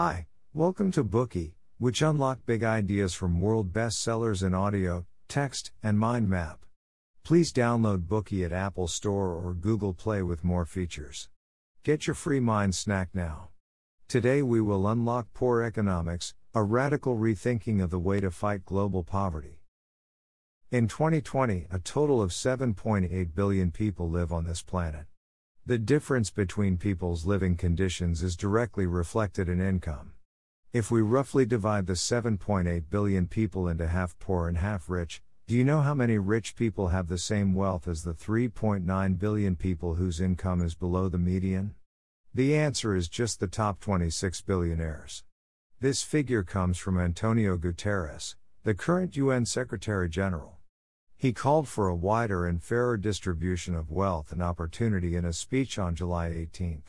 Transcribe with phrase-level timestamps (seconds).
[0.00, 5.98] Hi, welcome to Bookey, which unlock big ideas from world bestsellers in audio, text, and
[5.98, 6.64] mind map.
[7.24, 11.28] Please download Bookey at Apple Store or Google Play with more features.
[11.82, 13.48] Get your free mind snack now.
[14.06, 19.02] Today we will unlock poor economics, a radical rethinking of the way to fight global
[19.02, 19.62] poverty.
[20.70, 25.06] In 2020, a total of 7.8 billion people live on this planet.
[25.68, 30.14] The difference between people's living conditions is directly reflected in income.
[30.72, 35.54] If we roughly divide the 7.8 billion people into half poor and half rich, do
[35.54, 39.96] you know how many rich people have the same wealth as the 3.9 billion people
[39.96, 41.74] whose income is below the median?
[42.32, 45.22] The answer is just the top 26 billionaires.
[45.80, 50.57] This figure comes from Antonio Guterres, the current UN Secretary General.
[51.20, 55.76] He called for a wider and fairer distribution of wealth and opportunity in a speech
[55.76, 56.84] on July 18.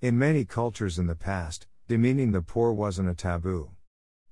[0.00, 3.70] In many cultures in the past, demeaning the poor wasn't a taboo.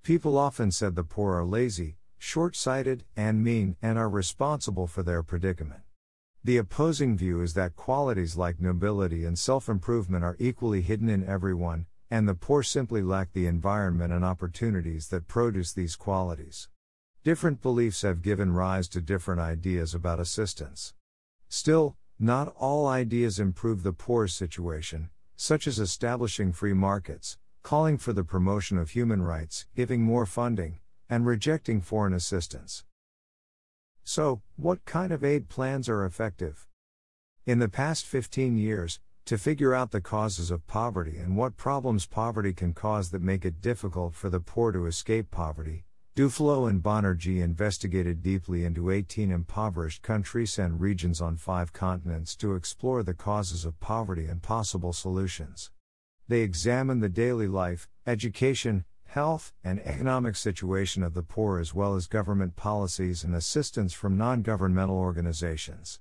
[0.03, 5.05] People often said the poor are lazy, short sighted, and mean, and are responsible for
[5.05, 5.83] their predicament.
[6.43, 11.25] The opposing view is that qualities like nobility and self improvement are equally hidden in
[11.25, 16.69] everyone, and the poor simply lack the environment and opportunities that produce these qualities.
[17.25, 20.93] Different beliefs have given rise to different ideas about assistance.
[21.49, 28.13] Still, not all ideas improve the poor's situation, such as establishing free markets, calling for
[28.13, 32.85] the promotion of human rights, giving more funding, and rejecting foreign assistance.
[34.03, 36.67] So, what kind of aid plans are effective?
[37.47, 42.05] In the past 15 years, to figure out the causes of poverty and what problems
[42.05, 45.87] poverty can cause that make it difficult for the poor to escape poverty,
[46.17, 52.55] Duflo and Banerjee investigated deeply into 18 impoverished countries and regions on five continents to
[52.55, 55.73] explore the causes of poverty and possible solutions.
[56.29, 61.97] They examined the daily life, education, health, and economic situation of the poor as well
[61.97, 65.99] as government policies and assistance from non governmental organizations.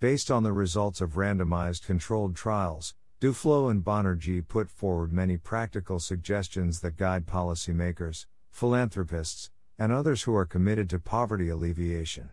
[0.00, 6.00] Based on the results of randomized controlled trials, Duflo and Banerjee put forward many practical
[6.00, 12.28] suggestions that guide policymakers, philanthropists, and others who are committed to poverty alleviation.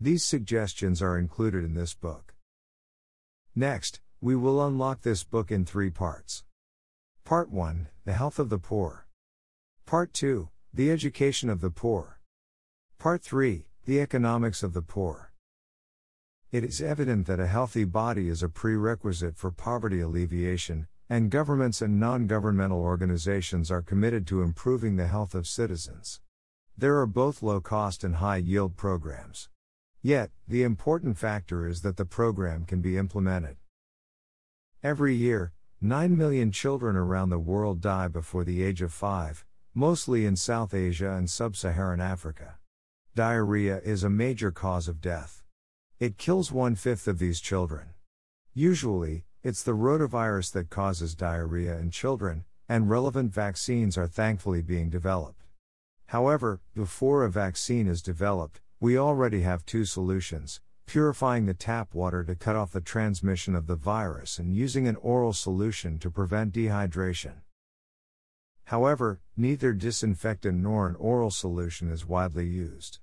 [0.00, 2.32] These suggestions are included in this book.
[3.56, 6.44] Next, we will unlock this book in three parts.
[7.24, 9.08] Part 1 The Health of the Poor.
[9.84, 12.20] Part 2 The Education of the Poor.
[13.00, 15.32] Part 3 The Economics of the Poor.
[16.52, 21.82] It is evident that a healthy body is a prerequisite for poverty alleviation, and governments
[21.82, 26.20] and non governmental organizations are committed to improving the health of citizens.
[26.78, 29.48] There are both low cost and high yield programs.
[30.02, 33.56] Yet, the important factor is that the program can be implemented.
[34.82, 40.26] Every year, 9 million children around the world die before the age of 5, mostly
[40.26, 42.58] in South Asia and Sub Saharan Africa.
[43.14, 45.42] Diarrhea is a major cause of death.
[45.98, 47.94] It kills one fifth of these children.
[48.52, 54.90] Usually, it's the rotavirus that causes diarrhea in children, and relevant vaccines are thankfully being
[54.90, 55.45] developed.
[56.08, 62.22] However, before a vaccine is developed, we already have two solutions purifying the tap water
[62.22, 66.54] to cut off the transmission of the virus and using an oral solution to prevent
[66.54, 67.34] dehydration.
[68.66, 73.00] However, neither disinfectant nor an oral solution is widely used.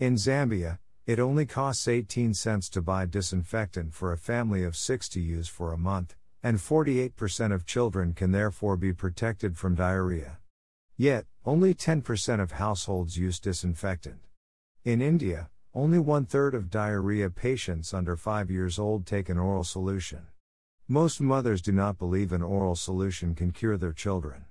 [0.00, 5.08] In Zambia, it only costs 18 cents to buy disinfectant for a family of six
[5.10, 10.39] to use for a month, and 48% of children can therefore be protected from diarrhea.
[11.00, 14.18] Yet, only 10% of households use disinfectant.
[14.84, 19.64] In India, only one third of diarrhea patients under 5 years old take an oral
[19.64, 20.26] solution.
[20.86, 24.44] Most mothers do not believe an oral solution can cure their children.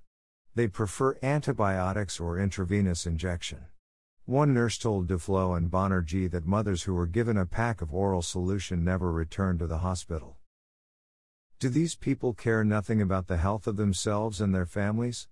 [0.55, 3.65] They prefer antibiotics or intravenous injection.
[4.25, 8.23] One nurse told Duflo and Banerjee that mothers who were given a pack of oral
[8.23, 10.37] solution never returned to the hospital.
[11.59, 15.27] Do these people care nothing about the health of themselves and their families?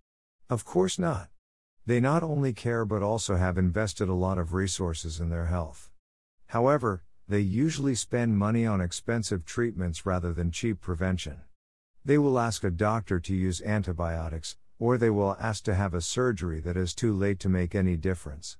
[0.49, 1.29] Of course not.
[1.85, 5.89] They not only care but also have invested a lot of resources in their health.
[6.47, 11.41] However, they usually spend money on expensive treatments rather than cheap prevention.
[12.05, 15.99] They will ask a doctor to use antibiotics, or they will ask to have a
[15.99, 18.57] surgery that is too late to make any difference.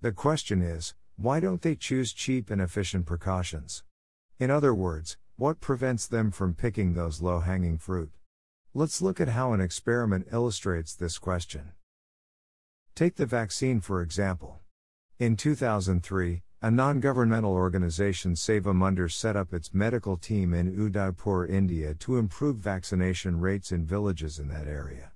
[0.00, 3.82] The question is, why don't they choose cheap and efficient precautions?
[4.38, 8.12] In other words, what prevents them from picking those low hanging fruit?
[8.76, 11.70] Let's look at how an experiment illustrates this question.
[12.96, 14.62] Take the vaccine for example.
[15.20, 21.46] In 2003, a non governmental organization Save Seva set up its medical team in Udaipur,
[21.46, 25.12] India to improve vaccination rates in villages in that area.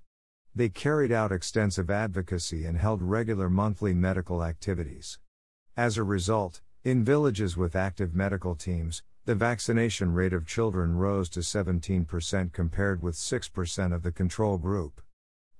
[0.54, 5.18] They carried out extensive advocacy and held regular monthly medical activities.
[5.76, 11.28] As a result, in villages with active medical teams, the vaccination rate of children rose
[11.28, 15.02] to 17% compared with 6% of the control group.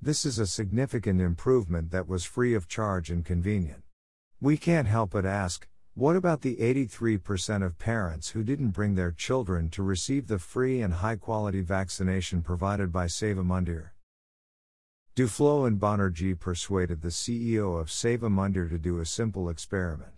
[0.01, 3.83] This is a significant improvement that was free of charge and convenient.
[4.41, 9.13] We can't help but ask what about the 83% of parents who didn't bring their
[9.13, 13.91] children to receive the free and high quality vaccination provided by Seva Mandir?
[15.15, 20.13] Duflo and Banerjee persuaded the CEO of Seva Mandir to do a simple experiment.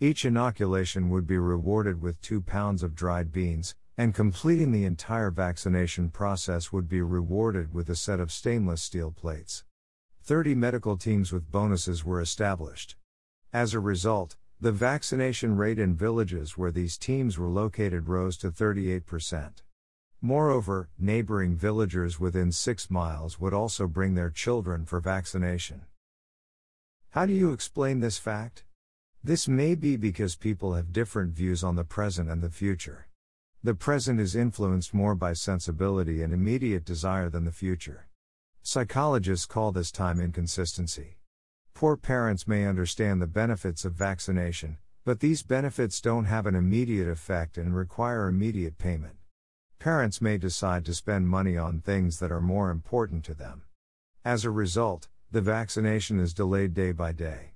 [0.00, 5.32] Each inoculation would be rewarded with two pounds of dried beans, and completing the entire
[5.32, 9.64] vaccination process would be rewarded with a set of stainless steel plates.
[10.22, 12.94] 30 medical teams with bonuses were established.
[13.52, 18.52] As a result, the vaccination rate in villages where these teams were located rose to
[18.52, 19.62] 38%.
[20.20, 25.86] Moreover, neighboring villagers within six miles would also bring their children for vaccination.
[27.10, 28.62] How do you explain this fact?
[29.28, 33.08] This may be because people have different views on the present and the future.
[33.62, 38.08] The present is influenced more by sensibility and immediate desire than the future.
[38.62, 41.18] Psychologists call this time inconsistency.
[41.74, 47.06] Poor parents may understand the benefits of vaccination, but these benefits don't have an immediate
[47.06, 49.16] effect and require immediate payment.
[49.78, 53.64] Parents may decide to spend money on things that are more important to them.
[54.24, 57.52] As a result, the vaccination is delayed day by day.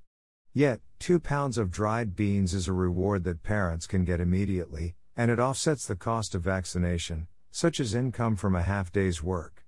[0.54, 5.30] Yet, two pounds of dried beans is a reward that parents can get immediately, and
[5.30, 9.64] it offsets the cost of vaccination, such as income from a half day's work.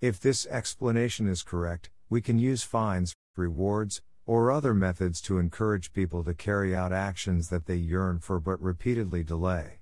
[0.00, 5.92] If this explanation is correct, we can use fines, rewards, or other methods to encourage
[5.92, 9.80] people to carry out actions that they yearn for but repeatedly delay.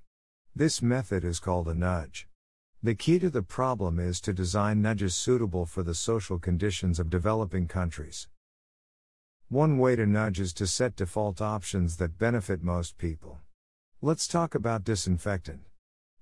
[0.55, 2.27] This method is called a nudge.
[2.83, 7.09] The key to the problem is to design nudges suitable for the social conditions of
[7.09, 8.27] developing countries.
[9.51, 13.39] One way to nudge is to set default options that benefit most people.
[13.99, 15.61] Let's talk about disinfectant.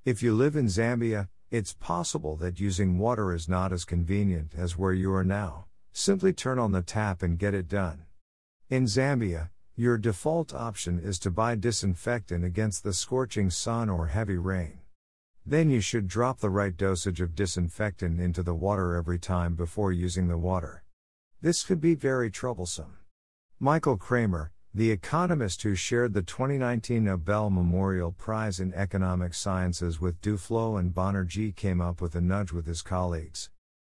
[0.06, 4.78] If you live in Zambia, it's possible that using water is not as convenient as
[4.78, 5.66] where you are now.
[5.92, 8.06] Simply turn on the tap and get it done.
[8.70, 14.38] In Zambia, your default option is to buy disinfectant against the scorching sun or heavy
[14.38, 14.80] rain.
[15.46, 19.92] Then you should drop the right dosage of disinfectant into the water every time before
[19.92, 20.86] using the water.
[21.42, 22.94] This could be very troublesome.
[23.60, 30.22] Michael Kremer, the economist who shared the 2019 Nobel Memorial Prize in Economic Sciences with
[30.22, 33.50] Duflo and Banerjee came up with a nudge with his colleagues.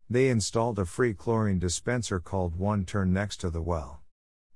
[0.09, 4.01] They installed a free chlorine dispenser called One Turn next to the well.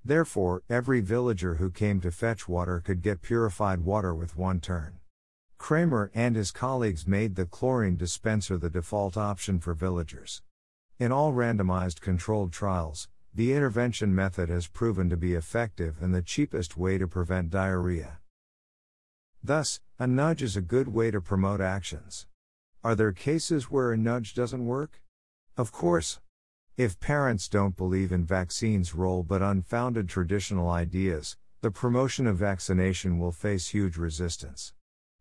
[0.02, 5.00] Therefore, every villager who came to fetch water could get purified water with one turn.
[5.58, 10.40] Kramer and his colleagues made the chlorine dispenser the default option for villagers.
[10.98, 16.22] In all randomized controlled trials, the intervention method has proven to be effective and the
[16.22, 18.20] cheapest way to prevent diarrhea.
[19.42, 22.26] Thus, a nudge is a good way to promote actions.
[22.84, 25.02] Are there cases where a nudge doesn't work?
[25.56, 26.20] Of course.
[26.76, 33.18] If parents don't believe in vaccines' role but unfounded traditional ideas, the promotion of vaccination
[33.18, 34.74] will face huge resistance.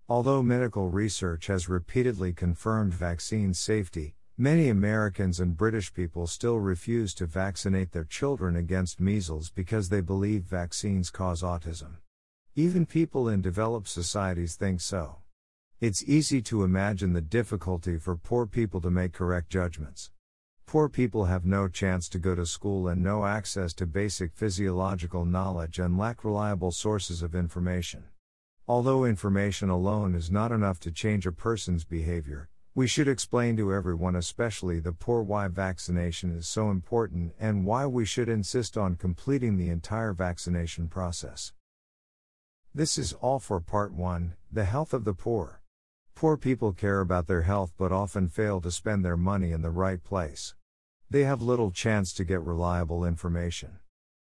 [0.07, 7.13] Although medical research has repeatedly confirmed vaccine safety, Many Americans and British people still refuse
[7.15, 11.97] to vaccinate their children against measles because they believe vaccines cause autism.
[12.55, 15.17] Even people in developed societies think so.
[15.79, 20.09] It's easy to imagine the difficulty for poor people to make correct judgments.
[20.65, 25.25] Poor people have no chance to go to school and no access to basic physiological
[25.25, 28.05] knowledge and lack reliable sources of information.
[28.67, 33.71] Although information alone is not enough to change a person's behavior, we should explain to
[33.71, 38.95] everyone, especially the poor, why vaccination is so important and why we should insist on
[38.95, 41.53] completing the entire vaccination process.
[42.73, 45.61] This is all for part 1 The Health of the Poor.
[46.15, 49.69] Poor people care about their health but often fail to spend their money in the
[49.69, 50.55] right place.
[51.11, 53.77] They have little chance to get reliable information.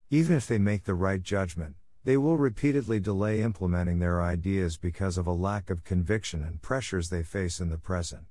[0.09, 1.75] Even if they make the right judgment,
[2.05, 7.11] they will repeatedly delay implementing their ideas because of a lack of conviction and pressures
[7.11, 8.26] they face in the present.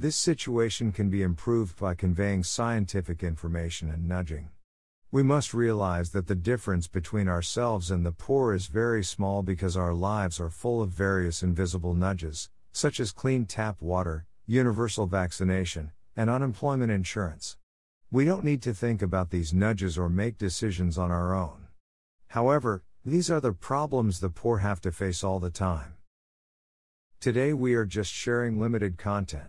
[0.00, 4.50] This situation can be improved by conveying scientific information and nudging.
[5.10, 9.76] We must realize that the difference between ourselves and the poor is very small because
[9.76, 15.90] our lives are full of various invisible nudges, such as clean tap water, universal vaccination,
[16.16, 17.56] and unemployment insurance.
[18.08, 21.66] We don't need to think about these nudges or make decisions on our own.
[22.28, 25.94] However, These are the problems the poor have to face all the time.
[27.20, 29.48] Today we are just sharing limited content.